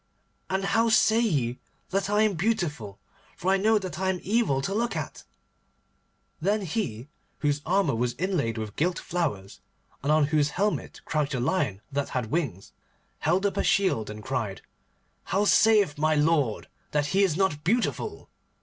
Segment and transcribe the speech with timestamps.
[0.49, 1.59] And how say ye
[1.91, 2.97] that I am beautiful,
[3.37, 5.23] for I know that I am evil to look at?'
[6.41, 7.07] Then he,
[7.41, 9.59] whose armour was inlaid with gilt flowers,
[10.01, 12.71] and on whose helmet crouched a lion that had wings,
[13.19, 14.63] held up a shield, and cried,
[15.25, 18.27] 'How saith my lord that he is not beautiful?